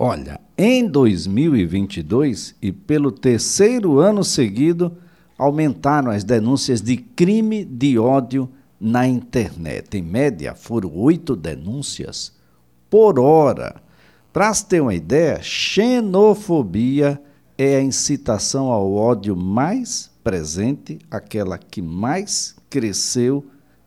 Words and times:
Olha, 0.00 0.40
em 0.56 0.86
2022 0.88 2.54
e 2.62 2.70
pelo 2.70 3.10
terceiro 3.10 3.98
ano 3.98 4.22
seguido, 4.22 4.96
aumentaram 5.36 6.12
as 6.12 6.22
denúncias 6.22 6.80
de 6.80 6.96
crime 6.96 7.64
de 7.64 7.98
ódio 7.98 8.48
na 8.80 9.08
internet. 9.08 9.96
Em 9.96 10.02
média, 10.02 10.54
foram 10.54 10.94
oito 10.94 11.34
denúncias 11.34 12.32
por 12.88 13.18
hora. 13.18 13.82
Para 14.32 14.54
se 14.54 14.66
ter 14.66 14.80
uma 14.80 14.94
ideia, 14.94 15.42
xenofobia 15.42 17.20
é 17.58 17.74
a 17.74 17.82
incitação 17.82 18.70
ao 18.70 18.94
ódio 18.94 19.34
mais 19.34 20.12
presente, 20.22 21.00
aquela 21.10 21.58
que 21.58 21.82
mais 21.82 22.54
cresceu 22.70 23.44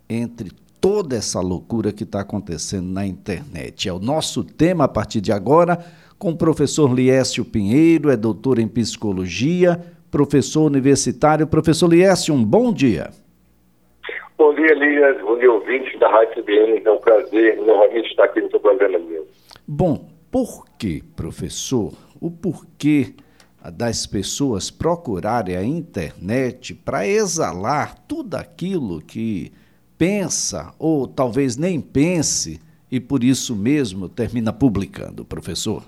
entre 0.09 0.51
toda 0.81 1.15
essa 1.15 1.39
loucura 1.39 1.93
que 1.93 2.03
está 2.03 2.21
acontecendo 2.21 2.91
na 2.91 3.05
internet. 3.05 3.87
É 3.87 3.93
o 3.93 3.99
nosso 3.99 4.43
tema 4.43 4.85
a 4.85 4.87
partir 4.87 5.21
de 5.21 5.31
agora, 5.31 5.77
com 6.17 6.31
o 6.31 6.37
professor 6.37 6.91
Liécio 6.91 7.45
Pinheiro, 7.45 8.09
é 8.09 8.17
doutor 8.17 8.57
em 8.57 8.67
psicologia, 8.67 9.79
professor 10.09 10.65
universitário. 10.65 11.45
Professor 11.45 11.87
Liécio, 11.87 12.33
um 12.33 12.43
bom 12.43 12.73
dia. 12.73 13.11
Bom 14.37 14.55
dia, 14.55 14.71
Elias. 14.71 15.21
Bom 15.21 15.37
dia, 15.37 15.51
ouvintes 15.51 15.97
da 15.99 16.09
Rádio 16.09 16.43
CBN. 16.43 16.81
É 16.83 16.91
um 16.91 16.97
prazer 16.97 17.57
novamente 17.57 18.09
estar 18.09 18.25
aqui 18.25 18.41
no 18.41 18.49
seu 18.49 18.59
programa 18.59 18.97
mesmo. 18.97 19.27
Bom, 19.67 20.09
por 20.31 20.65
que, 20.79 21.03
professor, 21.15 21.93
o 22.19 22.31
porquê 22.31 23.13
das 23.71 24.07
pessoas 24.07 24.71
procurarem 24.71 25.55
a 25.55 25.63
internet 25.63 26.73
para 26.73 27.07
exalar 27.07 27.95
tudo 28.07 28.33
aquilo 28.35 28.99
que 28.99 29.51
pensa 30.01 30.73
ou 30.79 31.07
talvez 31.07 31.55
nem 31.55 31.79
pense 31.79 32.59
e 32.91 32.99
por 32.99 33.23
isso 33.23 33.55
mesmo 33.55 34.09
termina 34.09 34.51
publicando, 34.51 35.23
professor? 35.23 35.83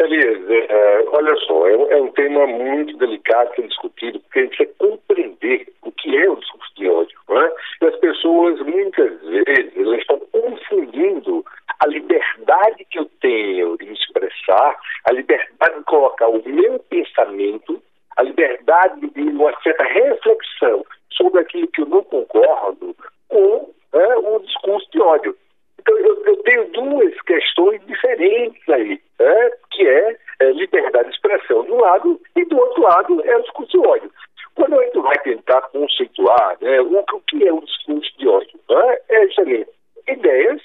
Elias, 0.00 0.50
é, 0.50 1.04
olha 1.12 1.36
só, 1.46 1.68
é, 1.68 1.74
é, 1.92 2.02
um 2.02 2.10
tema 2.10 2.48
muito 2.48 2.96
delicado 2.96 3.54
ser 3.54 3.68
discutido, 3.68 4.18
porque 4.18 4.40
a 4.40 4.42
gente 4.42 4.56
precisa 4.56 4.76
compreender 4.78 5.72
o 5.82 5.92
que 5.92 6.16
é 6.16 6.28
o 6.28 6.34
discurso 6.40 6.74
de 6.74 6.88
ódio. 6.88 7.20
Né? 7.28 7.52
E 7.82 7.86
as 7.86 7.96
pessoas, 8.00 8.60
muitas 8.62 9.20
vezes, 9.22 10.00
estão 10.00 10.18
confundindo 10.32 11.44
a 11.78 11.86
liberdade 11.86 12.84
que 12.90 12.98
eu 12.98 13.04
tenho 13.20 13.78
de 13.78 13.86
me 13.86 13.92
expressar, 13.92 14.76
a 15.04 15.12
liberdade 15.12 15.78
de 15.78 15.84
colocar 15.84 16.26
o 16.26 16.42
meu 16.44 16.80
pensamento, 16.80 17.80
a 18.20 18.22
liberdade 18.22 19.08
de 19.10 19.22
uma 19.22 19.52
certa 19.62 19.82
reflexão 19.84 20.84
sobre 21.10 21.40
aquilo 21.40 21.68
que 21.68 21.80
eu 21.80 21.86
não 21.86 22.04
concordo 22.04 22.94
com 23.28 23.70
né, 23.92 24.16
o 24.16 24.38
discurso 24.40 24.86
de 24.90 25.00
ódio. 25.00 25.36
Então, 25.78 25.96
eu, 25.96 26.24
eu, 26.26 26.36
tenho 26.42 26.66
duas 26.72 27.18
questões 27.22 27.80
diferentes 27.86 28.68
aí, 28.68 29.00
né, 29.18 29.50
que 29.70 29.86
é, 29.86 30.16
é, 30.40 30.52
liberdade 30.52 31.08
de 31.08 31.14
expressão 31.14 31.64
de 31.64 31.72
um 31.72 31.80
lado 31.80 32.20
e 32.36 32.44
do 32.44 32.58
outro 32.58 32.82
lado 32.82 33.22
é 33.24 33.36
o 33.36 33.42
discurso 33.42 33.72
de 33.72 33.88
ódio. 33.88 34.10
Quando 34.54 34.78
a 34.78 34.84
gente 34.84 34.98
vai 34.98 35.18
tentar 35.20 35.62
conceituar 35.62 36.58
né, 36.60 36.80
o, 36.82 36.98
o 36.98 37.20
que 37.22 37.48
é 37.48 37.52
o 37.52 37.64
discurso 37.64 38.18
de 38.18 38.28
ódio, 38.28 38.60
né, 38.68 38.98
é 39.08 39.26
justamente 39.28 39.70
ideias 40.06 40.60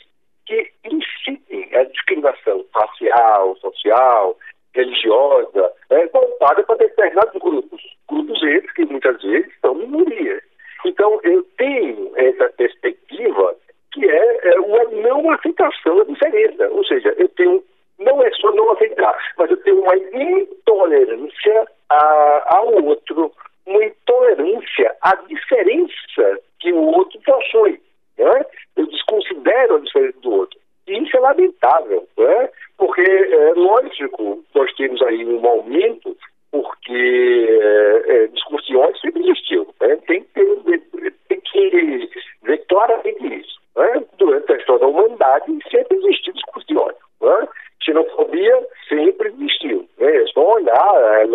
que 0.46 0.72
incitem 0.84 1.70
a 1.74 1.84
discriminação 1.86 2.66
racial, 2.76 3.56
social, 3.58 4.38
religiosa, 4.76 5.72
né, 5.90 6.08
voltada 6.14 6.64
para 6.64 6.76
determinados 6.76 7.42
grupos. 7.42 7.82
Grupos 8.10 8.44
esses 8.44 8.72
que 8.74 8.86
muitas 8.86 9.22
vezes 9.22 9.52
são 9.62 9.74
minorias. 9.74 10.44
Então, 10.86 11.20
eu 11.24 11.44
tenho 11.58 12.12
essa 12.16 12.50
perspectiva 12.50 13.56
que 13.92 14.06
é, 14.06 14.50
é 14.54 14.60
uma 14.60 14.84
não 14.86 15.32
aceitação 15.32 15.98
da 15.98 16.04
diferença. 16.04 16.70
Ou 16.70 16.86
seja, 16.86 17.16
eu 17.18 17.30
tenho, 17.30 17.64
não 17.98 18.22
é 18.22 18.30
só 18.32 18.52
não 18.52 18.72
aceitar, 18.72 19.18
mas 19.38 19.50
eu 19.50 19.58
tenho 19.64 19.82
uma 19.82 19.96
intolerância 19.96 21.68
ao 21.90 22.84
outro, 22.84 23.32
uma 23.66 23.84
intolerância 23.84 24.96
à 25.02 25.16
diferença 25.28 26.40
que 26.60 26.74
o 26.74 26.82
outro 26.82 27.20
possui. 27.22 27.80
Né? 28.18 28.46
Eu 28.76 28.86
desconsidero 28.88 29.76
a 29.76 29.80
diferença 29.80 30.20
do 30.20 30.32
outro. 30.32 30.60
E 30.88 30.98
isso 31.02 31.18
é 31.18 31.20
lamentável, 31.20 32.08
né? 32.18 32.50
porque, 32.78 33.02
é, 33.02 33.54
lógico, 33.56 34.44
nós 34.54 34.72
temos 34.76 35.02
aí 35.16 35.26
um 35.26 35.48
aumento, 35.48 36.16
porque 36.52 37.48
é, 37.50 38.26
é, 38.26 38.78
ódio 38.78 39.00
sempre 39.02 39.24
existiu. 39.24 39.68
Né? 39.82 39.96
Tem, 40.08 40.24
que 40.24 40.80
tem 41.28 41.40
que 41.42 42.10
ver 42.44 42.66
claramente 42.68 43.26
isso. 43.40 43.60
Né? 43.76 44.04
Durante 44.18 44.52
a 44.52 44.58
história 44.58 44.82
da 44.82 44.88
humanidade, 44.88 45.60
sempre 45.70 45.98
existiu 45.98 46.34
discurso 46.34 46.68
de 46.68 46.78
ódio. 46.78 47.06
Né? 47.22 47.48
Xenofobia 47.84 48.68
sempre 48.88 49.30
existiu. 49.30 49.88
Né? 49.98 50.16
É 50.16 50.28
só 50.28 50.54
olhar 50.56 51.26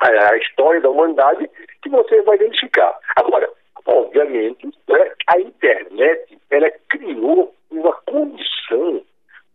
a, 0.00 0.30
a 0.30 0.36
história 0.38 0.80
da 0.80 0.90
humanidade 0.90 1.48
que 1.82 1.88
você 1.88 2.22
vai 2.22 2.36
identificar. 2.36 2.98
Agora, 3.16 3.48
obviamente, 3.86 4.66
né, 4.88 5.12
a 5.28 5.40
internet 5.40 6.38
ela 6.50 6.70
criou 6.88 7.54
uma 7.70 7.92
condição 8.06 9.02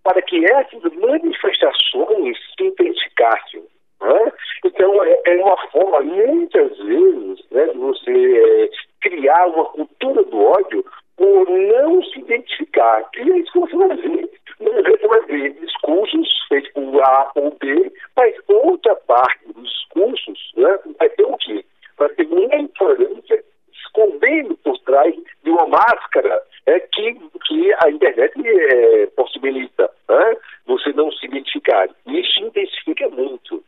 para 0.09 0.23
que 0.23 0.43
essas 0.43 0.81
manifestações 0.95 2.35
se 2.57 2.65
intensificassem. 2.65 3.63
Né? 4.01 4.31
Então, 4.65 5.03
é, 5.03 5.21
é, 5.27 5.35
uma 5.35 5.57
forma, 5.67 6.01
muitas 6.01 6.75
vezes, 6.79 7.45
né, 7.51 7.67
de 7.67 7.77
você 7.77 8.11
é, 8.11 8.69
criar 9.01 9.45
uma 9.45 9.65
cultura 9.65 10.23
do 10.23 10.45
ódio 10.45 10.83
por 11.15 11.47
não 11.47 12.03
se 12.05 12.19
identificar. 12.21 13.07
E 13.17 13.31
é 13.31 13.37
isso 13.37 13.51
que 13.51 13.59
você 13.59 13.75
vai 13.75 13.95
ver. 13.97 14.29
Você 14.59 15.07
vai 15.07 15.21
ver 15.27 15.53
discursos 15.61 16.27
feitos 16.47 16.71
por 16.71 17.03
A 17.03 17.31
ou 17.35 17.55
B, 17.61 17.93
mas 18.17 18.35
outra 18.47 18.95
parte 18.95 19.45
dos 19.53 19.69
discursos 19.69 20.51
né, 20.57 20.79
vai 20.97 21.09
ter 21.09 21.23
o 21.23 21.37
quê? 21.37 21.63
Vai 21.97 22.09
ter 22.09 22.25
uma 22.25 22.55
intolerância 22.55 23.43
escondendo 23.73 24.57
por 24.63 24.77
trás 24.79 25.13
de 25.43 25.49
uma 25.51 25.67
máscara 25.67 26.41
é, 26.65 26.79
que, 26.79 27.13
que 27.47 27.73
a 27.83 27.89
internet 27.89 28.33
é, 28.45 29.07
possibilita 29.07 29.89
né? 30.07 30.37
você 30.65 30.91
não 30.93 31.11
se 31.11 31.25
identificar. 31.25 31.87
Isso 32.05 32.39
intensifica 32.41 33.09
muito. 33.09 33.63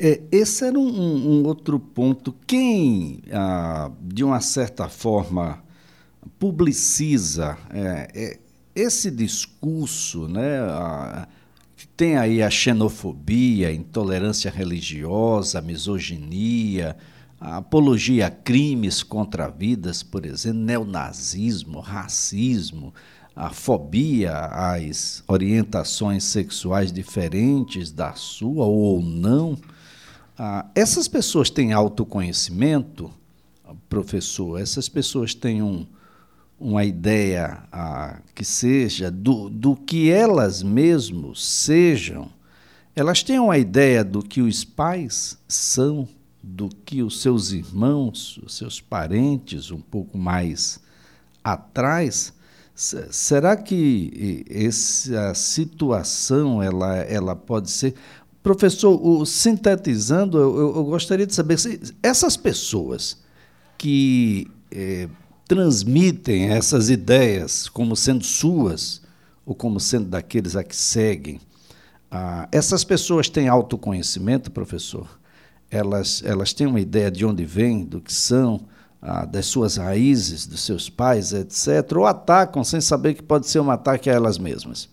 É, 0.00 0.17
esse 0.30 0.64
era 0.64 0.78
um, 0.78 1.40
um, 1.40 1.46
outro 1.46 1.78
ponto. 1.78 2.34
Quem, 2.46 3.20
ah, 3.32 3.90
de 4.00 4.24
uma 4.24 4.40
certa 4.40 4.88
forma, 4.88 5.62
publiciza 6.38 7.56
é, 7.70 8.08
é, 8.14 8.38
esse 8.74 9.10
discurso, 9.10 10.28
né, 10.28 10.60
a, 10.60 11.28
tem 11.96 12.16
aí 12.16 12.42
a 12.42 12.50
xenofobia, 12.50 13.72
intolerância 13.72 14.50
religiosa, 14.50 15.60
misoginia, 15.60 16.96
apologia 17.40 18.26
a 18.26 18.30
crimes 18.30 19.02
contra 19.02 19.48
vidas, 19.48 20.02
por 20.02 20.24
exemplo, 20.24 20.60
neonazismo, 20.60 21.80
racismo, 21.80 22.94
a 23.34 23.50
fobia 23.50 24.32
às 24.32 25.22
orientações 25.28 26.24
sexuais 26.24 26.92
diferentes 26.92 27.92
da 27.92 28.12
sua 28.14 28.64
ou 28.64 29.00
não. 29.00 29.56
Ah, 30.38 30.66
essas 30.74 31.08
pessoas 31.08 31.50
têm 31.50 31.72
autoconhecimento, 31.72 33.10
professor? 33.88 34.60
Essas 34.60 34.88
pessoas 34.88 35.34
têm 35.34 35.62
um, 35.62 35.84
uma 36.58 36.84
ideia 36.84 37.64
ah, 37.72 38.20
que 38.34 38.44
seja 38.44 39.10
do, 39.10 39.48
do 39.50 39.74
que 39.74 40.10
elas 40.10 40.62
mesmas 40.62 41.44
sejam? 41.44 42.30
Elas 42.94 43.22
têm 43.22 43.38
uma 43.38 43.58
ideia 43.58 44.04
do 44.04 44.22
que 44.22 44.40
os 44.40 44.64
pais 44.64 45.36
são? 45.48 46.08
do 46.42 46.68
que 46.68 47.02
os 47.02 47.20
seus 47.20 47.52
irmãos, 47.52 48.38
os 48.44 48.56
seus 48.56 48.80
parentes 48.80 49.70
um 49.70 49.80
pouco 49.80 50.16
mais 50.16 50.80
atrás, 51.42 52.32
será 52.74 53.56
que 53.56 54.44
essa 54.48 55.34
situação 55.34 56.62
ela, 56.62 56.96
ela 56.98 57.34
pode 57.36 57.70
ser 57.70 57.94
professor 58.48 58.98
o, 58.98 59.26
sintetizando 59.26 60.38
eu, 60.38 60.76
eu, 60.76 60.84
gostaria 60.84 61.26
de 61.26 61.34
saber 61.34 61.58
se 61.58 61.94
essas 62.02 62.34
pessoas 62.34 63.22
que 63.76 64.46
é, 64.74 65.06
transmitem 65.46 66.48
essas 66.48 66.88
ideias 66.88 67.68
como 67.68 67.94
sendo 67.94 68.24
suas 68.24 69.02
ou 69.44 69.54
como 69.54 69.78
sendo 69.78 70.08
daqueles 70.08 70.56
a 70.56 70.64
que 70.64 70.74
seguem 70.74 71.38
ah, 72.10 72.48
essas 72.50 72.84
pessoas 72.84 73.28
têm 73.28 73.48
autoconhecimento 73.48 74.50
professor 74.50 75.06
elas, 75.70 76.24
elas 76.26 76.54
têm 76.54 76.66
uma 76.66 76.80
ideia 76.80 77.10
de 77.10 77.26
onde 77.26 77.44
vêm, 77.44 77.84
do 77.84 78.00
que 78.00 78.14
são, 78.14 78.60
ah, 79.02 79.26
das 79.26 79.44
suas 79.44 79.76
raízes, 79.76 80.46
dos 80.46 80.64
seus 80.64 80.88
pais, 80.88 81.34
etc., 81.34 81.94
ou 81.98 82.06
atacam 82.06 82.64
sem 82.64 82.80
saber 82.80 83.12
que 83.12 83.22
pode 83.22 83.46
ser 83.46 83.60
um 83.60 83.70
ataque 83.70 84.08
a 84.08 84.14
elas 84.14 84.38
mesmas? 84.38 84.88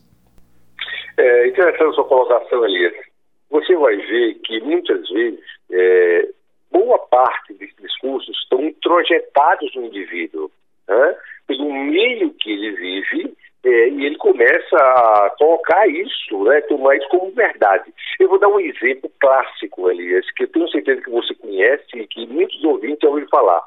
É 1.18 1.48
interessante 1.48 1.92
a 1.92 1.94
sua 1.94 2.04
colocação, 2.04 2.66
Elias. 2.66 3.15
Você 3.50 3.76
vai 3.76 3.96
ver 3.98 4.36
que 4.44 4.60
muitas 4.62 5.10
vezes 5.10 5.40
é, 5.72 6.30
boa 6.72 7.00
parte 7.00 7.54
desses 7.54 7.76
discursos 7.78 8.36
estão 8.44 8.62
introjetados 8.64 9.74
no 9.76 9.86
indivíduo, 9.86 10.52
né? 10.88 11.16
pelo 11.48 11.72
meio 11.72 12.32
que 12.34 12.52
ele 12.52 12.72
vive, 12.72 13.36
É, 13.66 13.90
e 13.90 14.06
ele 14.06 14.16
começa 14.18 14.78
a 14.78 15.34
colocar 15.40 15.88
isso, 15.88 16.44
né, 16.44 16.62
tomar 16.62 16.98
isso 16.98 17.10
como 17.10 17.32
verdade. 17.32 17.92
Eu 18.20 18.30
vou 18.30 18.38
dar 18.38 18.48
um 18.48 18.60
exemplo 18.60 19.12
clássico, 19.20 19.90
Elias, 19.90 20.24
que 20.34 20.44
eu 20.44 20.48
tenho 20.50 20.70
certeza 20.70 21.02
que 21.02 21.10
você 21.10 21.34
conhece 21.34 21.84
e 21.96 22.06
que 22.06 22.28
muitos 22.28 22.64
ouvintes 22.64 23.00
já 23.00 23.08
ouviram 23.08 23.28
falar. 23.30 23.64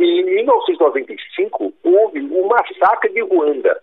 Em 0.00 0.24
1995, 0.24 1.72
houve 1.84 2.18
o 2.18 2.48
massacre 2.48 3.12
de 3.12 3.20
Ruanda. 3.20 3.80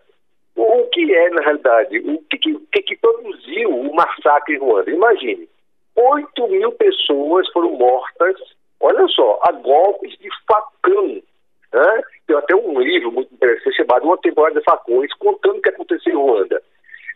O 0.55 0.83
que 0.85 1.13
é, 1.13 1.29
na 1.31 1.41
realidade, 1.41 1.99
o 1.99 2.17
que, 2.29 2.37
que, 2.37 2.81
que 2.81 2.97
produziu 2.97 3.69
o 3.69 3.93
massacre 3.93 4.55
em 4.55 4.59
Ruanda? 4.59 4.89
Imagine, 4.89 5.49
8 5.95 6.47
mil 6.47 6.71
pessoas 6.73 7.47
foram 7.51 7.71
mortas, 7.71 8.35
olha 8.79 9.07
só, 9.09 9.39
a 9.43 9.51
golpes 9.51 10.17
de 10.17 10.29
facão. 10.47 11.21
Né? 11.73 12.03
Tem 12.25 12.37
até 12.37 12.55
um 12.55 12.79
livro 12.79 13.11
muito 13.11 13.33
interessante 13.33 13.75
chamado 13.75 14.05
Uma 14.05 14.17
Temporada 14.17 14.59
de 14.59 14.65
Facões, 14.65 15.13
contando 15.15 15.57
o 15.57 15.61
que 15.61 15.69
aconteceu 15.69 16.13
em 16.13 16.15
Ruanda. 16.15 16.61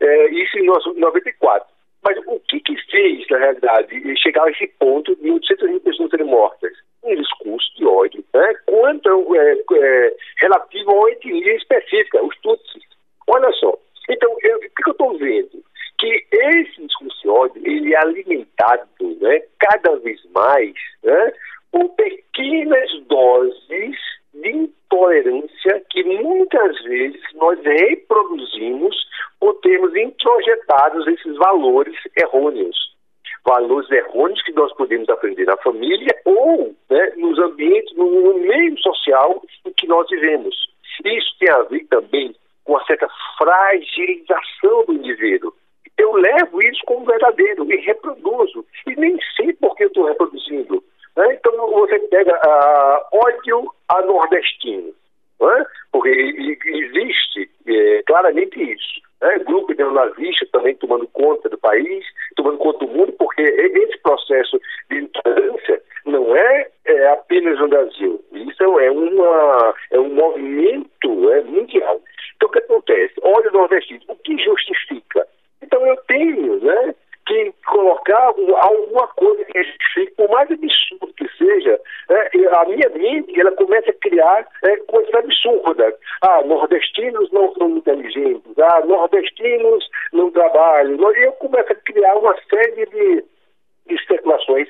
É, 0.01 0.29
isso 0.29 0.57
em 0.57 0.65
94. 0.65 1.67
Mas 2.03 2.17
o 2.27 2.39
que 2.41 2.59
que 2.61 2.75
fez, 2.89 3.27
na 3.29 3.37
realidade, 3.37 4.17
chegar 4.21 4.43
a 4.45 4.51
esse 4.51 4.67
ponto 4.79 5.15
de 5.17 5.31
800 5.31 5.69
mil 5.69 5.81
pessoas 5.81 6.09
serem 6.09 6.25
mortas? 6.25 6.71
Um 7.03 7.15
discurso 7.15 7.75
de 7.75 7.85
ódio, 7.85 8.23
né? 8.33 8.53
quanto 8.65 9.35
é, 9.35 9.57
é, 9.73 10.15
relativo 10.37 10.91
a 10.91 10.93
uma 10.93 11.11
etnia 11.11 11.55
específica, 11.55 12.23
os 12.23 12.37
Tutsis. 12.41 12.83
Olha 13.27 13.51
só, 13.53 13.77
então, 14.09 14.35
eu, 14.41 14.57
o 14.57 14.59
que, 14.59 14.69
que 14.69 14.89
eu 14.89 14.91
estou 14.91 15.17
vendo? 15.17 15.63
Que 15.99 16.25
esse 16.31 16.81
discurso 16.81 17.21
de 17.21 17.29
ódio, 17.29 17.61
ele 17.63 17.93
é 17.93 17.97
alimentado 17.97 18.89
né, 19.21 19.41
cada 19.59 19.95
vez 19.97 20.19
mais 20.33 20.73
né, 21.03 21.33
por 21.71 21.89
pequenas 21.89 22.91
doses 23.03 23.95
de 24.33 24.49
intolerância 24.49 25.83
que 25.89 26.03
muitas 26.03 26.81
vezes 26.83 27.21
nós 27.35 27.59
reproduzimos 27.63 28.95
por 29.39 29.53
termos 29.61 29.95
introjetados 29.95 31.07
esses 31.07 31.37
valores 31.69 31.95
errôneos. 32.17 32.77
Valores 33.45 33.89
errôneos 33.91 34.41
que 34.43 34.51
nós 34.53 34.73
podemos 34.75 35.07
aprender 35.09 35.45
na 35.45 35.57
família 35.57 36.13
ou 36.25 36.75
né, 36.89 37.13
nos 37.17 37.39
ambientes, 37.39 37.95
no, 37.95 38.33
meio 38.33 38.77
social 38.79 39.41
em 39.65 39.71
que 39.73 39.87
nós 39.87 40.07
vivemos. 40.09 40.55
Isso 41.05 41.35
tem 41.39 41.49
a 41.49 41.61
ver 41.63 41.85
também 41.85 42.35
com 42.65 42.73
uma 42.73 42.85
certa 42.85 43.07
fragilização 43.37 44.85
do 44.85 44.93
indivíduo. 44.93 45.53
Eu 45.97 46.13
levo 46.13 46.61
isso 46.63 46.81
como 46.85 47.05
verdadeiro 47.05 47.71
e 47.71 47.77
reproduzo. 47.77 48.65
E 48.87 48.95
nem 48.95 49.17
sei 49.35 49.53
por 49.53 49.75
que 49.75 49.83
eu 49.83 49.87
estou 49.87 50.05
reproduzindo. 50.05 50.83
Né? 51.15 51.33
Então 51.33 51.71
você 51.71 51.99
pega 51.99 52.33
uh, 52.33 53.17
ódio 53.25 53.71
a 53.87 54.01
nordestino. 54.01 54.93
Né? 55.39 55.65
Porque 55.91 56.09
existe 56.09 57.49
é, 57.67 58.03
claramente 58.05 58.61
isso. 58.61 59.01
Né? 59.21 59.39
Grupo 59.39 59.68
neonazista 59.79 60.45
também 60.51 60.75
tomando 60.75 61.07
conta 61.07 61.49
do 61.49 61.57
país, 61.57 62.05
tomando 62.35 62.57
conta 62.57 62.85
do 62.85 62.91
mundo, 62.91 63.13
porque 63.13 63.41
esse 63.41 63.97
processo 63.99 64.59
de 64.89 64.99
intolerância 64.99 65.81
não 66.05 66.35
é, 66.35 66.67
é 66.85 67.07
apenas 67.07 67.57
no 67.59 67.69
Brasil. 67.69 68.23
Isso 68.33 68.79
é, 68.79 68.91
uma, 68.91 69.73
é 69.91 69.99
um 69.99 70.13
movimento 70.13 71.31
é, 71.31 71.41
mundial. 71.43 72.01
Então, 72.35 72.49
o 72.49 72.51
que 72.51 72.59
acontece? 72.59 73.13
Olha 73.21 73.49
o 73.49 73.53
nordestino, 73.53 74.01
o 74.07 74.15
que 74.15 74.37
justifica? 74.43 75.25
Então, 75.61 75.85
eu 75.85 75.97
tenho 76.07 76.59
né, 76.63 76.95
que 77.25 77.53
colocar 77.65 78.33
alguma 78.61 79.07
coisa 79.07 79.43
que 79.45 79.63
justifique, 79.63 80.13
por 80.15 80.29
mais 80.29 80.49
absurdo 80.51 81.13
que 81.15 81.27
seja, 81.37 81.79
né, 82.09 82.29
a 82.51 82.65
minha 82.65 82.89
mente 83.19 83.39
ela 83.39 83.51
começa 83.51 83.91
a 83.91 83.93
criar 83.93 84.47
é, 84.63 84.77
coisas 84.77 85.13
absurdas. 85.13 85.93
Ah, 86.21 86.41
nordestinos 86.43 87.31
não 87.31 87.53
são 87.53 87.69
inteligentes, 87.77 88.57
ah, 88.57 88.81
nordestinos 88.85 89.89
não 90.13 90.31
trabalham. 90.31 91.15
E 91.15 91.25
eu 91.25 91.31
começo 91.33 91.71
a 91.71 91.75
criar 91.75 92.15
uma 92.15 92.35
série 92.49 92.85
de 92.87 93.23
especulações 93.89 94.67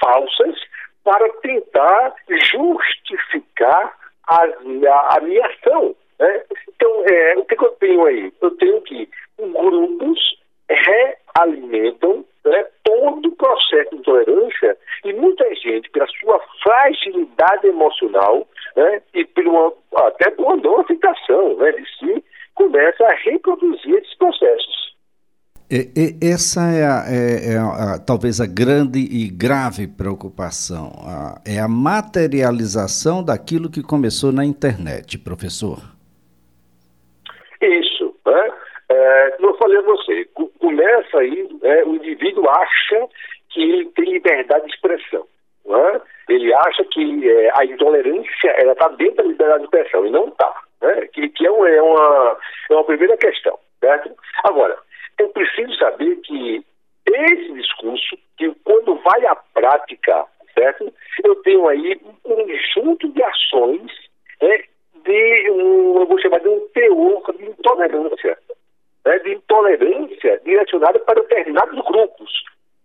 falsas 0.00 0.56
para 1.04 1.28
tentar 1.40 2.14
justificar 2.28 3.96
a, 4.28 4.44
a, 4.44 5.16
a 5.16 5.20
minha 5.20 5.46
ação. 5.46 5.94
Né? 6.18 6.42
Então, 6.68 7.04
é, 7.06 7.38
o 7.38 7.44
que, 7.44 7.56
que, 7.56 7.64
eu 7.64 7.72
tenho 7.72 8.04
aí? 8.04 8.32
Eu 8.40 8.50
tenho 8.52 8.80
que 8.82 9.08
grupos 9.38 10.39
realimentam 10.70 12.24
né, 12.44 12.64
todo 12.84 13.28
o 13.28 13.36
processo 13.36 13.90
de 13.90 13.96
intolerância 13.96 14.76
e 15.04 15.12
muita 15.12 15.44
gente, 15.56 15.90
pela 15.90 16.06
sua 16.06 16.40
fragilidade 16.62 17.66
emocional 17.66 18.46
né, 18.76 19.02
e 19.14 19.24
por 19.24 19.46
uma, 19.46 19.72
até 20.06 20.30
por 20.30 20.46
uma 20.46 20.56
não 20.56 20.80
aceitação 20.80 21.56
né, 21.56 21.72
de 21.72 21.84
si, 21.98 22.24
começa 22.54 23.04
a 23.04 23.14
reproduzir 23.14 23.94
esses 23.96 24.14
processos. 24.16 24.90
Essa 26.20 26.62
é, 26.62 26.84
a, 26.84 27.04
é, 27.06 27.54
é 27.54 27.58
a, 27.58 27.98
talvez 28.04 28.40
a 28.40 28.46
grande 28.46 28.98
e 28.98 29.30
grave 29.30 29.86
preocupação, 29.86 30.90
a, 31.06 31.40
é 31.46 31.60
a 31.60 31.68
materialização 31.68 33.24
daquilo 33.24 33.70
que 33.70 33.80
começou 33.80 34.32
na 34.32 34.44
internet, 34.44 35.16
professor. 35.16 35.78
Isso. 37.62 38.12
Né? 38.26 38.50
É, 38.90 39.30
como 39.36 39.39
eu 39.50 39.56
falei 39.58 39.78
a 39.78 39.82
você, 39.82 40.28
começa 40.58 41.18
aí, 41.18 41.48
né, 41.62 41.82
o 41.84 41.96
indivíduo 41.96 42.48
acha 42.48 43.08
que 43.50 43.62
ele 43.62 43.84
tem 43.90 44.12
liberdade 44.12 44.66
de 44.66 44.74
expressão. 44.74 45.26
Né? 45.66 46.00
Ele 46.28 46.54
acha 46.54 46.84
que 46.84 47.28
é, 47.28 47.50
a 47.54 47.64
intolerância 47.64 48.70
está 48.70 48.88
dentro 48.90 49.16
da 49.16 49.22
liberdade 49.24 49.60
de 49.60 49.64
expressão 49.64 50.06
e 50.06 50.10
não 50.10 50.28
está. 50.28 50.62
Né? 50.82 51.06
Que, 51.12 51.28
que 51.28 51.46
é, 51.46 51.50
é, 51.50 51.82
uma, 51.82 52.38
é 52.70 52.74
uma 52.74 52.84
primeira 52.84 53.16
questão. 53.16 53.58
Certo? 53.80 54.10
Agora, 54.44 54.78
eu 55.18 55.28
preciso 55.28 55.74
saber 55.76 56.16
que 56.16 56.64
esse 57.06 57.52
discurso, 57.52 58.16
que 58.36 58.52
quando 58.64 58.94
vai 58.96 59.26
à 59.26 59.34
prática, 59.34 60.26
certo? 60.54 60.92
Eu 61.24 61.34
tenho 61.42 61.68
aí 61.68 62.00
um 62.04 62.14
conjunto 62.22 63.08
de 63.08 63.22
ações 63.22 63.90
né, 64.40 64.64
de 65.04 65.50
um, 65.50 66.00
eu 66.00 66.06
vou 66.06 66.20
chamar 66.20 66.40
de 66.40 66.48
um 66.48 66.60
teor 66.68 67.32
de 67.36 67.44
intolerância, 67.44 68.38
né, 69.04 69.18
de 69.76 69.84
intolerância 69.84 70.40
direcionada 70.44 70.98
para 71.00 71.20
determinados 71.22 71.84
grupos. 71.86 72.32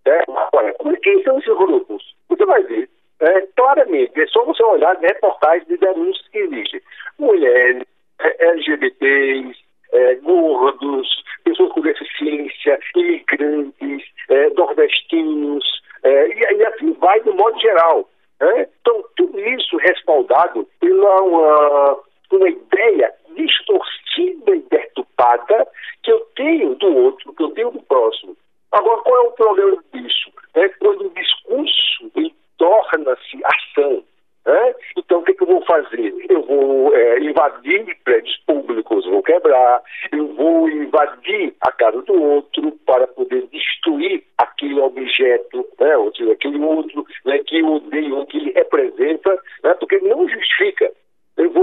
Né? 0.06 0.24
Agora, 0.28 0.74
quem 1.02 1.24
são 1.24 1.38
esses 1.40 1.58
grupos? 1.58 2.16
Você 2.30 2.46
vai 2.46 2.64
ver 2.64 2.90
é, 3.20 3.42
claramente, 3.56 4.20
é 4.20 4.28
só 4.28 4.44
você 4.44 4.62
olhar 4.64 4.96
de 4.98 5.08
reportagens 5.08 5.68
de 5.68 5.78
denúncias 5.78 6.28
que 6.30 6.38
existem. 6.40 6.82
Mulheres, 7.18 7.84
é, 8.20 8.48
LGBTs, 8.48 9.58
é, 9.94 10.16
gordos, 10.16 11.24
pessoas 11.44 11.72
com 11.72 11.82
deficiência, 11.82 12.80
imigrantes, 12.96 14.04
é, 14.30 14.50
nordestinos, 14.50 15.64
é, 16.04 16.28
e, 16.28 16.58
e, 16.58 16.66
assim 16.66 16.92
vai 16.94 17.22
do 17.22 17.34
modo 17.34 17.58
geral. 17.60 18.10
Né? 18.42 18.68
Então, 18.82 19.04
tudo 19.16 19.40
isso 19.40 19.78
respaldado 19.78 20.68
pela 20.82 21.22
uma, 21.24 22.00
uma 22.32 22.50
ideia 22.50 23.14
distorcida 23.36 24.56
e 24.56 24.62
perturbada 24.62 25.68
que 26.04 26.12
eu 26.12 26.20
tenho 26.36 26.76
do 26.76 26.96
outro, 26.96 27.34
que 27.34 27.44
eu 27.44 27.52
tenho 27.52 27.72
do 27.72 27.82
próximo. 27.84 28.36
Agora, 28.72 29.02
qual 29.02 29.16
é 29.16 29.28
o 29.28 29.32
problema 29.32 29.84
disso? 29.94 30.32
É 30.56 30.68
quando 30.70 31.06
o 31.06 31.10
discurso 31.12 32.12
torna-se 32.58 33.40
ação. 33.44 34.04
Né? 34.46 34.76
Então, 34.98 35.20
o 35.20 35.24
que, 35.24 35.34
que, 35.34 35.44
eu 35.44 35.48
vou 35.48 35.62
fazer? 35.66 36.14
Eu 36.30 36.44
vou 36.44 36.96
é, 36.96 37.20
invadir 37.20 37.98
prédios 38.04 38.38
públicos, 38.46 39.06
vou 39.06 39.24
quebrar, 39.24 39.82
eu 40.12 40.28
vou 40.36 40.70
invadir 40.70 41.56
a 41.62 41.72
casa 41.72 42.02
do 42.04 42.22
outro 42.22 42.72
para 42.86 43.08
poder 43.08 43.48
destruir 43.48 44.24
aquele 44.38 44.80
objeto, 44.80 45.66
né? 45.80 45.98
ou 45.98 46.14
seja, 46.16 46.32
aquele 46.34 46.60
outro 46.64 47.06
né, 47.26 47.40
que 47.40 47.60
eu 47.60 47.74
odeio, 47.74 48.26
que 48.28 48.38
ele 48.38 48.52
representa, 48.52 49.36
né? 49.64 49.74
porque 49.80 49.98
não 50.00 50.30
justifica. 50.30 50.92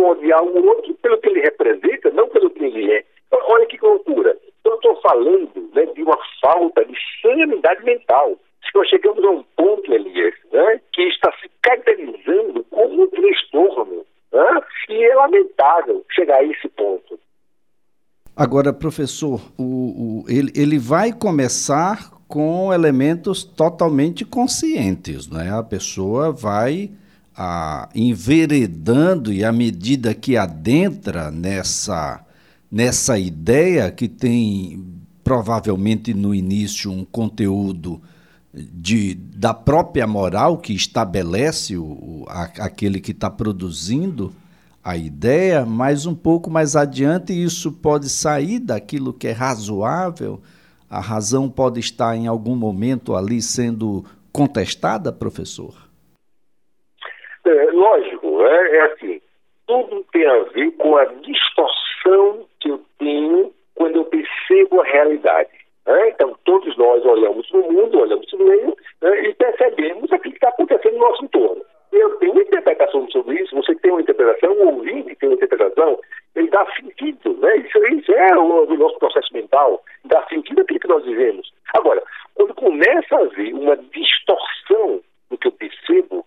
Vou 0.02 0.10
odiar 0.10 0.42
o 0.42 0.66
outro 0.66 0.92
pelo 0.94 1.16
que 1.18 1.28
ele 1.28 1.42
representa, 1.42 2.10
não 2.10 2.28
pelo 2.28 2.50
que 2.50 2.64
ele 2.64 2.90
é. 2.90 3.04
Então, 3.28 3.38
olha 3.50 3.66
que 3.66 3.78
loucura. 3.80 4.36
Então, 4.60 4.72
eu 4.72 4.76
estou 4.76 5.00
falando 5.00 5.70
né, 5.72 5.86
de 5.86 6.02
uma 6.02 6.18
falta 6.40 6.84
de 6.84 6.94
sanidade 7.22 7.84
mental. 7.84 8.36
Nós 8.74 8.88
chegamos 8.88 9.22
a 9.22 9.30
um 9.30 9.44
ponto, 9.56 9.94
Elias, 9.94 10.34
né, 10.50 10.80
que 10.92 11.02
está 11.02 11.30
se 11.40 11.48
caracterizando 11.62 12.64
como 12.64 13.02
um 13.02 13.06
transtorno. 13.06 14.04
Né, 14.32 14.60
e 14.88 15.04
é 15.04 15.14
lamentável 15.14 16.04
chegar 16.10 16.38
a 16.38 16.44
esse 16.44 16.68
ponto. 16.70 17.16
Agora, 18.34 18.72
professor, 18.72 19.40
o, 19.56 19.62
o, 19.62 20.24
ele, 20.28 20.50
ele 20.56 20.78
vai 20.80 21.12
começar 21.12 22.10
com 22.26 22.72
elementos 22.72 23.44
totalmente 23.44 24.24
conscientes, 24.24 25.30
né? 25.30 25.52
A 25.52 25.62
pessoa 25.62 26.32
vai 26.32 26.90
a, 27.36 27.88
enveredando 27.94 29.32
e 29.32 29.44
à 29.44 29.52
medida 29.52 30.14
que 30.14 30.36
adentra 30.36 31.30
nessa, 31.30 32.24
nessa 32.70 33.18
ideia 33.18 33.90
que 33.90 34.08
tem 34.08 34.84
provavelmente 35.24 36.12
no 36.12 36.34
início 36.34 36.90
um 36.90 37.04
conteúdo 37.04 38.02
de, 38.52 39.14
da 39.14 39.54
própria 39.54 40.06
moral 40.06 40.58
que 40.58 40.74
estabelece 40.74 41.76
o, 41.76 42.24
a, 42.28 42.42
aquele 42.58 43.00
que 43.00 43.12
está 43.12 43.30
produzindo, 43.30 44.32
a 44.84 44.96
ideia, 44.96 45.64
mas 45.64 46.06
um 46.06 46.14
pouco 46.14 46.50
mais 46.50 46.74
adiante 46.74 47.32
isso 47.32 47.70
pode 47.70 48.08
sair 48.08 48.58
daquilo 48.58 49.12
que 49.12 49.28
é 49.28 49.32
razoável. 49.32 50.42
A 50.90 51.00
razão 51.00 51.48
pode 51.48 51.78
estar 51.78 52.16
em 52.16 52.26
algum 52.26 52.56
momento 52.56 53.14
ali 53.14 53.40
sendo 53.40 54.04
contestada, 54.32 55.12
professor? 55.12 55.91
É, 57.44 57.70
lógico, 57.72 58.46
é, 58.46 58.76
é 58.76 58.80
assim. 58.82 59.20
Tudo 59.66 60.04
tem 60.12 60.26
a 60.26 60.38
ver 60.44 60.70
com 60.72 60.96
a 60.96 61.04
distorção 61.04 62.46
que 62.60 62.70
eu 62.70 62.80
tenho 62.98 63.52
quando 63.74 63.96
eu 63.96 64.04
percebo 64.04 64.80
a 64.80 64.84
realidade. 64.84 65.50
Né? 65.86 66.10
Então, 66.10 66.36
todos 66.44 66.76
nós 66.76 67.04
olhamos 67.04 67.50
no 67.52 67.62
mundo, 67.62 68.00
olhamos 68.00 68.30
no 68.32 68.44
meio 68.44 68.76
né? 69.00 69.28
e 69.28 69.34
percebemos 69.34 70.12
aquilo 70.12 70.32
que 70.32 70.38
está 70.38 70.48
acontecendo 70.48 70.94
no 70.94 71.00
nosso 71.00 71.24
entorno. 71.24 71.62
Eu 71.92 72.16
tenho 72.16 72.32
uma 72.32 72.42
interpretação 72.42 73.08
sobre 73.10 73.42
isso, 73.42 73.54
você 73.54 73.74
tem 73.76 73.90
uma 73.90 74.00
interpretação, 74.00 74.52
o 74.52 74.76
ouvinte 74.76 75.14
tem 75.16 75.28
uma 75.28 75.34
interpretação, 75.34 75.98
ele 76.34 76.48
dá 76.48 76.66
sentido, 76.74 77.34
né? 77.34 77.56
Isso, 77.58 77.86
isso 77.88 78.12
é 78.12 78.34
o, 78.34 78.64
o, 78.64 78.76
nosso 78.78 78.98
processo 78.98 79.28
mental, 79.34 79.84
dá 80.06 80.26
sentido 80.28 80.62
àquilo 80.62 80.80
que 80.80 80.88
nós 80.88 81.04
vivemos. 81.04 81.52
Agora, 81.74 82.02
quando 82.34 82.54
começa 82.54 83.14
a 83.14 83.20
haver 83.20 83.52
uma 83.52 83.76
distorção 83.76 85.02
do 85.30 85.36
que 85.36 85.48
eu 85.48 85.52
percebo, 85.52 86.24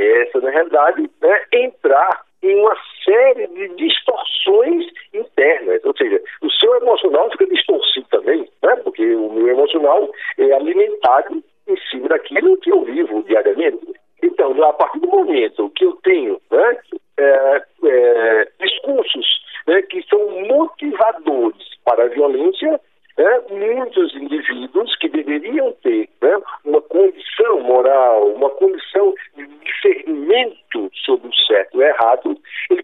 começa, 0.00 0.40
na 0.40 0.50
realidade, 0.50 1.10
né, 1.20 1.42
entrar 1.52 2.22
em 2.42 2.58
uma 2.58 2.74
série 3.04 3.46
de 3.48 3.68
distorções 3.76 4.86
internas, 5.12 5.84
ou 5.84 5.94
seja, 5.94 6.20
o 6.40 6.50
seu 6.50 6.74
emocional 6.76 7.30
fica 7.32 7.46
distorcido 7.46 8.06
também, 8.10 8.48
né? 8.62 8.76
Porque 8.76 9.14
o 9.14 9.30
meu 9.30 9.48
emocional 9.48 10.10
é 10.38 10.52
alimentado 10.52 11.44
em 11.68 11.76
cima 11.90 12.08
daquilo 12.08 12.56
que 12.58 12.72
eu 12.72 12.82
vivo 12.82 13.22
diariamente. 13.24 13.86
Então, 14.22 14.52
a 14.64 14.72
partir 14.72 15.00
do 15.00 15.08
momento 15.08 15.70
que 15.70 15.84
eu 15.84 15.92
tenho 16.02 16.40
né, 16.50 16.78
é, 17.18 17.62
é, 17.84 18.48
discursos 18.60 19.26
né, 19.66 19.82
que 19.82 20.02
são 20.08 20.46
motivadores 20.46 21.68
para 21.84 22.04
a 22.04 22.08
violência, 22.08 22.80
né, 23.20 23.40
muitos 23.50 24.14
indivíduos 24.14 24.96
que 24.96 25.08
deveriam 25.08 25.72
ter 25.82 26.08
né, 26.22 26.40
uma 26.64 26.80
condição 26.80 27.60
moral, 27.60 28.28
uma 28.32 28.48
condição 28.50 29.14
de 29.36 29.46
discernimento 29.46 30.90
sobre 31.04 31.28
o 31.28 31.34
certo 31.46 31.74
e 31.74 31.78
o 31.78 31.82
errado, 31.82 32.38
ele 32.70 32.82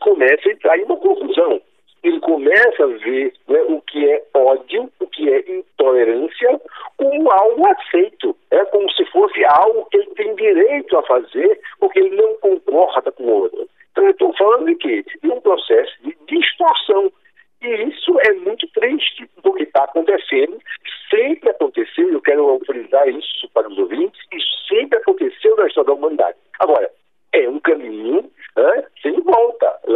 começa 0.57 0.73
a 0.73 0.77
entrar 0.77 0.79
em 0.79 0.85
uma 0.85 0.97
confusão. 0.97 1.61
Ele 2.03 2.21
começa 2.21 2.85
a 2.85 2.87
ver 2.87 3.33
né, 3.49 3.61
o 3.69 3.81
que 3.81 4.09
é 4.09 4.23
ódio, 4.35 4.91
o 5.01 5.07
que 5.07 5.29
é 5.29 5.51
intolerância, 5.51 6.61
como 6.97 7.31
algo 7.31 7.67
aceito 7.69 8.37
é 8.51 8.65
como 8.67 8.89
se 8.93 9.05
fosse 9.07 9.45
algo 9.45 9.87
que 9.91 9.97
ele 9.97 10.11
tem 10.15 10.35
direito 10.37 10.97
a 10.97 11.03
fazer, 11.03 11.61
porque 11.81 11.99
ele 11.99 12.17
não 12.17 12.35
concorda 12.37 13.11
com 13.13 13.25
o 13.25 13.43
outro. 13.43 13.69
Então, 13.91 14.05
eu 14.05 14.11
estou 14.11 14.37
falando 14.37 14.67
de 14.67 14.77
quê? 14.77 15.05
De 15.23 15.31
um 15.31 15.41
processo 15.41 15.93
de 16.03 16.17
distorção. 16.29 17.11
E 17.63 17.69
isso 17.85 18.17
é 18.29 18.33
muito 18.35 18.69
triste, 18.69 19.29
porque 19.43 19.65
está 19.65 19.85
acontecendo, 19.85 20.59
sempre 21.11 21.51
aconteceu, 21.51 22.13
eu 22.13 22.21
quero 22.21 22.49
autorizar 22.49 23.09
isso 23.09 23.49
para 23.55 23.69
os 23.69 23.79
ouvintes, 23.79 24.21
isso 24.33 24.69
sempre 24.69 24.99
aconteceu 24.99 25.57
na 25.57 25.67
história 25.67 25.89
da 25.89 25.95
humanidade. 25.95 26.37
Agora, 26.61 26.91
é 27.33 27.49
um 27.49 27.59
caminho 27.59 28.31
né. 28.57 28.86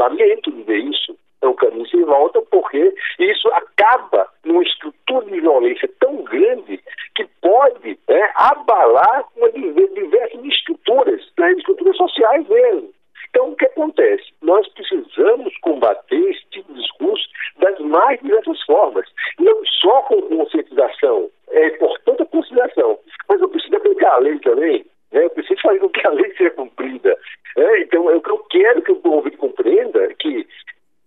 Lamento 0.00 0.50
dizer 0.50 0.78
isso. 0.78 1.14
É 1.42 1.46
um 1.46 1.54
caminho 1.54 1.86
sem 1.88 2.02
volta, 2.04 2.40
porque 2.50 2.94
isso 3.18 3.48
acaba 3.48 4.28
numa 4.44 4.62
estrutura 4.62 5.26
de 5.26 5.40
violência 5.40 5.88
tão 5.98 6.22
grande 6.22 6.82
que 7.14 7.26
pode 7.40 7.98
né, 8.08 8.32
abalar 8.34 9.26
uma 9.36 9.50
diversas 9.50 10.44
estruturas, 10.44 11.22
né, 11.38 11.52
estruturas 11.52 11.96
sociais 11.96 12.46
mesmo. 12.48 12.90
Então, 13.30 13.50
o 13.50 13.56
que 13.56 13.66
acontece? 13.66 14.24
Nós 14.42 14.66
precisamos 14.68 15.56
combater 15.58 16.30
esse 16.30 16.44
tipo 16.50 16.72
de 16.72 16.80
discurso 16.80 17.28
das 17.58 17.78
mais 17.78 18.20
diversas 18.20 18.60
formas, 18.64 19.06
não 19.38 19.64
só 19.80 20.02
com 20.02 20.20
conscientização, 20.22 21.30
é 21.50 21.68
importante 21.68 22.22
a 22.22 22.26
conscientização, 22.26 22.98
mas 23.28 23.40
eu 23.40 23.48
preciso 23.48 23.76
aplicar 23.76 24.14
a 24.14 24.18
lei 24.18 24.38
também, 24.40 24.84
né? 25.12 25.24
eu 25.24 25.30
preciso 25.30 25.60
fazer 25.60 25.78
com 25.78 25.88
que 25.88 26.06
a 26.06 26.10
lei 26.10 26.34
seja 26.36 26.50
cumprida. 26.50 27.16
Né? 27.56 27.80
Então, 27.80 28.10
eu 28.10 28.20
quero 28.50 28.82
que 28.82 28.92
o 28.92 28.96
povo 28.96 29.30
compreenda 29.36 30.14
que 30.14 30.46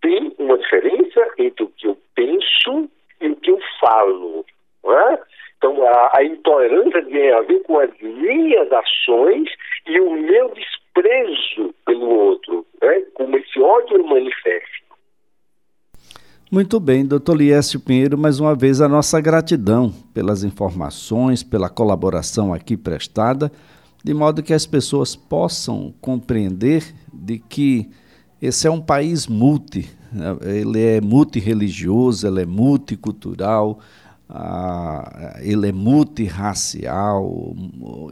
tem 0.01 0.33
uma 0.38 0.57
diferença 0.57 1.27
entre 1.38 1.63
o 1.63 1.69
que 1.69 1.88
eu 1.88 1.97
penso 2.13 2.89
e 3.21 3.29
o 3.29 3.35
que 3.38 3.51
eu 3.51 3.59
falo. 3.79 4.45
É? 4.85 5.19
Então, 5.57 5.81
a, 5.88 6.12
a, 6.17 6.23
intolerância 6.23 7.05
tem 7.05 7.31
a 7.31 7.41
ver 7.41 7.62
com 7.63 7.79
as 7.79 7.89
minhas 8.01 8.69
ações 8.71 9.50
e 9.88 10.00
o 10.00 10.12
meu 10.12 10.50
desprezo 10.50 11.73
pelo 11.85 12.09
outro, 12.09 12.65
né? 12.81 13.01
como 13.13 13.38
esse 13.38 13.62
ódio 13.62 14.03
manifesta. 14.03 14.83
Muito 16.53 16.79
bem, 16.79 17.03
doutor 17.03 17.36
Liécio 17.36 17.79
Pinheiro, 17.79 18.15
mais 18.15 18.39
uma 18.39 18.53
vez 18.53 18.79
a 18.79 18.88
nossa 18.88 19.19
gratidão 19.19 19.91
pelas 20.13 20.43
informações, 20.43 21.41
pela 21.41 21.67
colaboração 21.67 22.53
aqui 22.53 22.77
prestada, 22.77 23.51
de 24.03 24.13
modo 24.13 24.43
que 24.43 24.53
as 24.53 24.67
pessoas 24.67 25.15
possam 25.15 25.91
compreender 26.00 26.93
de 27.12 27.39
que 27.39 27.89
esse 28.39 28.67
é 28.67 28.72
um 28.72 28.79
país 28.79 29.25
multi, 29.25 29.89
né? 30.12 30.38
ele 30.43 30.79
é 30.79 31.01
multirreligioso, 31.01 32.27
ele 32.27 32.43
é 32.43 32.45
multicultural, 32.45 33.79
ah, 34.29 35.39
ele 35.41 35.69
é 35.69 35.72
multirracial, 35.72 37.55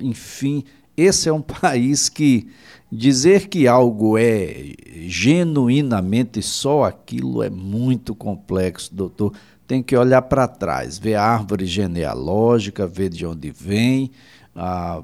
enfim, 0.01 0.63
esse 0.98 1.29
é 1.29 1.31
um 1.31 1.43
país 1.62 2.10
que 2.10 2.48
dizer 2.91 3.48
que 3.50 3.67
algo 3.67 4.17
é 4.17 4.70
genuinamente 5.10 6.41
só 6.41 6.84
aquilo 6.84 7.41
é 7.43 7.50
muito 7.50 8.13
complexo, 8.15 8.93
doutor. 8.93 9.34
Tem 9.67 9.81
que 9.81 9.96
olhar 9.96 10.22
para 10.24 10.48
trás, 10.48 11.00
ver 11.00 11.15
a 11.15 11.24
árvore 11.24 11.65
genealógica, 11.65 12.86
ver 12.86 13.10
de 13.10 13.25
onde 13.25 13.51
vem, 13.51 14.12
ah, 14.55 15.01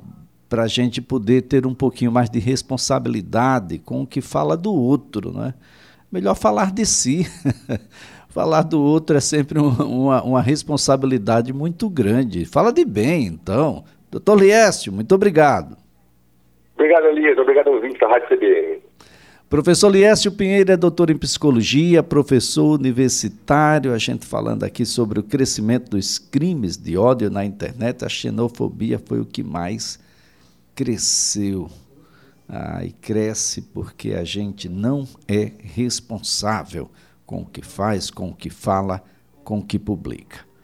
para 0.50 0.63
a 0.63 0.68
gente 0.68 1.01
poder 1.01 1.44
ter 1.44 1.66
um 1.66 1.74
pouquinho 1.74 2.12
mais 2.12 2.30
de 2.30 2.39
responsabilidade 2.39 3.80
com 3.80 4.01
o 4.01 4.08
que 4.08 4.22
fala 4.22 4.58
do 4.58 4.74
outro, 4.74 5.32
não 5.32 5.46
é? 5.46 5.54
Melhor 6.12 6.36
falar 6.36 6.72
de 6.72 6.86
si. 6.86 7.25
falar 8.30 8.62
do 8.62 8.82
outro 8.82 9.18
é 9.18 9.20
sempre 9.20 9.60
uma, 9.60 10.22
uma, 10.24 10.42
responsabilidade 10.42 11.51
muito 11.51 11.89
grande. 11.89 12.46
Fala 12.46 12.72
de 12.72 12.86
bem, 12.86 13.25
então. 13.25 13.84
Doutor 14.10 14.39
Liécio, 14.39 14.94
muito 14.94 15.13
obrigado. 15.13 15.75
Obrigado, 16.75 17.08
Elias. 17.08 17.38
Obrigado, 17.38 17.68
ouvinte 17.70 18.00
da 18.00 18.08
Rádio 18.08 18.27
CBN. 18.30 18.87
Professor 19.50 19.88
Liécio 19.88 20.30
Pinheiro 20.30 20.74
é 20.74 20.75
doutor 20.75 21.10
em 21.10 21.18
psicologia, 21.18 22.04
professor 22.04 22.77
universitário, 22.77 23.94
a 23.94 23.98
gente 23.98 24.25
falando 24.25 24.66
aqui 24.66 24.86
sobre 24.86 25.22
o 25.22 25.24
crescimento 25.24 25.92
dos 25.92 26.20
crimes 26.20 26.75
de 26.75 26.98
ódio 26.98 27.30
na 27.30 27.46
internet, 27.46 28.04
a 28.04 28.10
xenofobia 28.10 29.00
foi 29.00 29.22
o 29.22 29.25
que 29.25 29.42
mais 29.44 29.98
cresceu. 30.75 31.72
Ah, 32.50 32.84
e 32.84 32.92
cresce 32.92 33.62
porque 33.62 34.13
a 34.13 34.25
gente 34.25 34.68
não 34.68 35.08
é 35.27 35.51
responsável 35.60 36.89
com 37.25 37.42
o 37.42 37.46
que 37.46 37.62
faz, 37.62 38.10
com 38.10 38.30
o 38.30 38.34
que 38.34 38.50
fala, 38.50 39.01
com 39.46 39.60
o 39.60 39.66
que 39.66 39.80
publica. 39.80 40.47